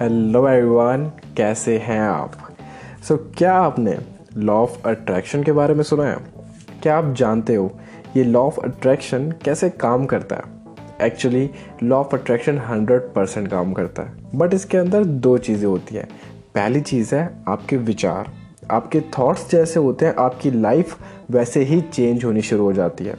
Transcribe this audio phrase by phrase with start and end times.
[0.00, 1.04] Hello everyone
[1.36, 2.32] कैसे हैं आप?
[3.08, 3.96] सो so, क्या आपने
[4.36, 6.16] लॉ ऑफ़ अट्रैक्शन के बारे में सुना है?
[6.82, 7.70] क्या आप जानते हो
[8.16, 10.42] ये लॉ ऑफ़ अट्रैक्शन कैसे काम करता है?
[11.02, 11.50] Actually
[11.82, 16.08] law of attraction hundred percent काम करता है। बट इसके अंदर दो चीज़ें होती हैं।
[16.54, 18.32] पहली चीज़ है आपके विचार।
[18.70, 20.96] आपके थॉट्स जैसे होते हैं आपकी लाइफ
[21.30, 23.14] वैसे ही चेंज होनी शुरू हो जाती है।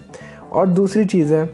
[0.52, 1.50] और दूसरी चीज़ है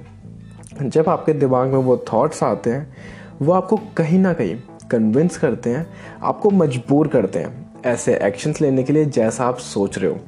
[0.81, 2.95] जब आपके दिमाग में वो थॉट्स आते हैं
[3.41, 4.57] वो आपको कहीं ना कहीं
[4.91, 5.87] कन्विंस करते हैं,
[6.23, 10.19] आपको मजबूर करते हैं ऐसे एक्शंस लेने के लिए जैसा आप सोच रहे हो।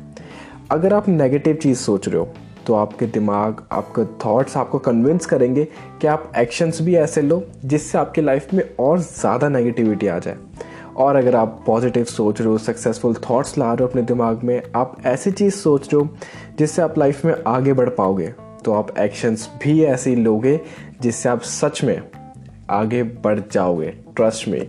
[0.71, 2.27] अगर आप नेगेटिव चीज़ सोच रहे हो
[2.67, 5.63] तो आपके दिमाग, आपके थॉट्स आपको कन्विंस करेंगे
[6.01, 10.37] कि आप एक्शंस भी ऐसे लो जिससे आपकी लाइफ में और ज़्यादा नेगेटिविटी आ जाए।
[10.97, 14.61] और अगर आप पॉजिटिव सोच रहे हो सक्सेसफुल थॉट्स ला रहे हो अपने दिमाग में,
[14.75, 16.09] आप ऐसी चीज़ सोच रहे हो
[16.59, 18.33] जिससे आप लाइफ में आगे बढ़ पाओगे
[18.65, 20.59] तो आप एक्शंस भी ऐसे लोगे
[21.01, 22.01] जिससे आप सच में
[22.69, 24.67] आगे बढ़ जाओगे ट्रस्ट में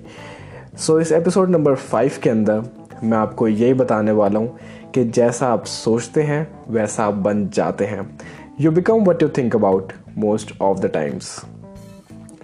[0.77, 2.62] सो इस एपिसोड नंबर फाइव के अंदर
[3.05, 4.58] मैं आपको यही बताने वाला हूँ
[4.94, 8.19] कि जैसा आप सोचते हैं, वैसा आप बन जाते हैं।
[8.61, 11.24] You become what you think about most of the times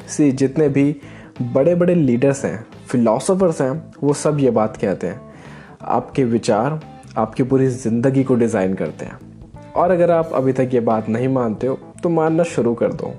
[0.08, 0.96] see जितने भी
[1.42, 5.20] बड़े बड़े लीडर्स हैं फिलोसोफर्स हैं, वो सब ये बात कहते हैं।
[5.82, 6.80] आपके विचार,
[7.18, 9.18] आपकी पूरी ज़िंदगी को डिज़ाइन करते हैं।
[9.72, 13.14] और अगर आप अभी तक ये बात नहीं मानते हो तो मानना शुरू कर दो।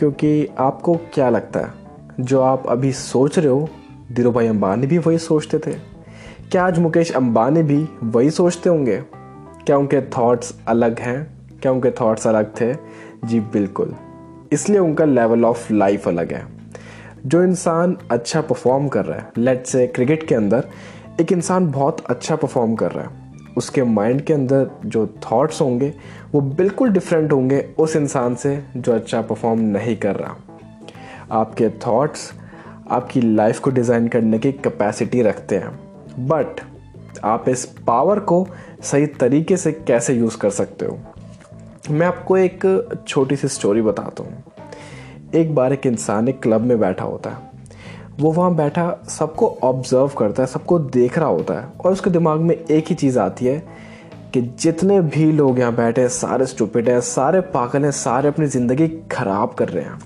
[0.00, 1.72] क्योंकि आपको क्या लगता है?
[2.20, 3.68] जो आप अभी सोच रहे हो
[4.12, 5.72] धीरू भाई अम्बानी भी वही सोचते थे?
[6.50, 8.96] क्या आज मुकेश अंबानी भी वही सोचते होंगे?
[9.66, 11.30] क्या उनके थॉट्स अलग हैं?
[11.62, 12.74] क्या उनके थॉट्स अलग थे?
[13.24, 13.94] जी बिल्कुल।
[14.52, 16.46] इसलिए उनका लेवल ऑफ़ लाइफ अलग है।
[17.26, 20.64] जो इंसान अच्छा परफॉर्म कर रहा है लेट से क्रिकेट के अंदर,
[21.20, 23.19] एक इंसान बहुत अच्छा परफॉर्म कर रहा है।
[23.56, 25.94] उसके माइंड के अंदर जो थॉट्स होंगे,
[26.32, 30.36] वो बिल्कुल डिफरेंट होंगे उस इंसान से जो अच्छा परफॉर्म नहीं कर रहा।
[31.32, 32.32] आपके थॉट्स
[32.90, 35.78] आपकी लाइफ को डिज़ाइन करने की कैपेसिटी रखते हैं।
[36.26, 36.60] बट
[37.24, 38.48] आप इस पावर को
[38.82, 40.98] सही तरीके से कैसे यूज़ कर सकते हो?
[41.90, 44.44] मैं आपको एक छोटी सी स्टोरी बताता हूँ।
[45.34, 47.49] एक बार एक इंसान एक क्लब में बैठा होता है।
[48.20, 52.40] वो वहाँ बैठा सबको ऑब्ज़र्व करता है, सबको देख रहा होता है और उसके दिमाग
[52.40, 53.62] में एक ही चीज़ आती है
[54.34, 58.46] कि जितने भी लोग यहाँ बैठे हैं, सारे स्टूपिड हैं, सारे पागल हैं, सारे अपनी
[58.46, 59.98] ज़िंदगी खराब कर रहे हैं।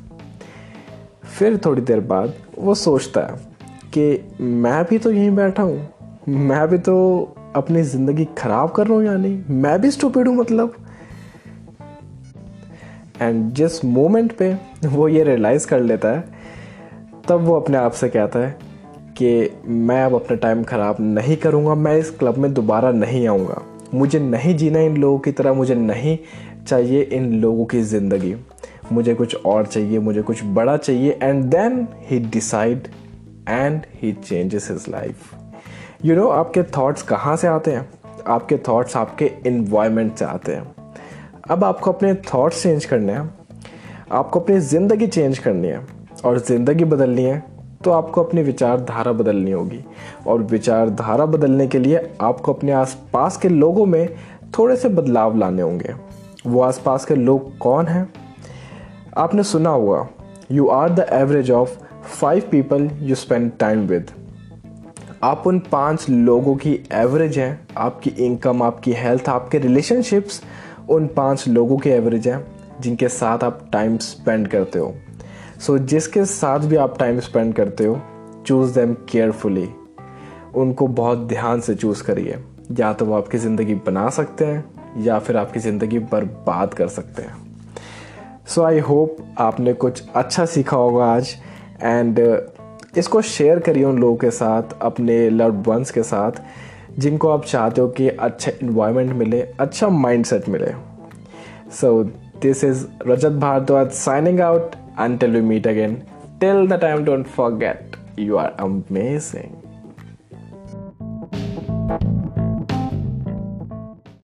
[1.28, 3.36] फिर थोड़ी देर बाद वो सोचता है
[3.94, 5.88] कि मैं भी तो यहीं बैठा हूँ,
[6.28, 6.96] मैं भी तो
[7.56, 9.42] अपनी ज़िंदगी ख़राब कर रहा हूँ या नहीं?
[9.50, 10.74] मैं भी स्टूपिड हूँ मतलब?
[13.20, 14.54] एंड जिस मोमेंट पे
[14.86, 16.42] वो ये रियलाइज़ कर लेता है
[17.28, 18.56] तब वो अपने आप से कहता है
[19.18, 23.60] कि मैं अब अपना टाइम ख़राब नहीं करूँगा, मैं इस क्लब में दोबारा नहीं आऊँगा।
[23.94, 26.18] मुझे नहीं जीना इन लोगों की तरह, मुझे नहीं
[26.66, 28.34] चाहिए इन लोगों की ज़िंदगी।
[28.92, 32.88] मुझे कुछ और चाहिए, मुझे कुछ बड़ा चाहिए। And then he decide
[33.48, 35.34] and he changes his life
[36.04, 37.88] you know आपके थॉट्स कहाँ से आते हैं?
[38.26, 40.74] आपके थॉट्स आपके इन्वायरमेंट से आते हैं।
[41.50, 43.30] अब आपको अपने थॉट्स चेंज करने हैं।
[44.12, 47.42] आपको अपनी ज़िंदगी चेंज करनी है। और ज़िंदगी बदलनी है
[47.84, 49.84] तो आपको अपनी विचारधारा बदलनी होगी।
[50.26, 54.08] और विचारधारा बदलने के लिए आपको अपने आसपास के लोगों में
[54.58, 55.94] थोड़े से बदलाव लाने होंगे।
[56.46, 58.08] वो आसपास के लोग कौन हैं?
[59.16, 60.06] आपने सुना होगा
[60.52, 61.76] you are the average of
[62.10, 64.10] five people you spend time with
[65.22, 70.42] आप उन पाँच लोगों की एवरेज हैं। आपकी इनकम आपकी हेल्थ आपके रिलेशनशिप्स
[70.90, 72.44] उन पाँच लोगों की एवरेज हैं,
[72.80, 74.94] जिनके साथ आप टाइम स्पेंड करते हो।
[75.64, 78.00] सो so, जिसके साथ भी आप टाइम स्पेंड करते हो
[78.46, 79.68] चूज़ देम केयरफुली
[80.54, 82.36] उनको बहुत ध्यान से चूज़ करिए।
[82.80, 87.22] या तो वो आपकी ज़िंदगी बना सकते हैं या फिर आपकी ज़िंदगी बर्बाद कर सकते
[87.22, 87.36] हैं।
[88.46, 91.34] सो आई होप आपने कुछ अच्छा सीखा होगा आज।
[91.82, 96.42] एंड uh, इसको शेयर करिए उन लोगों के साथ अपने लव वंस के साथ
[96.98, 100.72] जिनको आप चाहते हो कि अच्छा इन्वायरमेंट मिले अच्छा माइंडसेट मिले।
[101.80, 102.02] So
[102.42, 106.06] this is Rajat Bhardwaj signing out until we meet again.
[106.40, 109.63] Till the time don't forget you are amazing